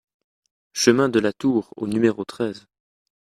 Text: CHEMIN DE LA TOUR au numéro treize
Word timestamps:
CHEMIN 0.73 1.09
DE 1.11 1.19
LA 1.19 1.31
TOUR 1.31 1.71
au 1.77 1.85
numéro 1.85 2.25
treize 2.25 2.65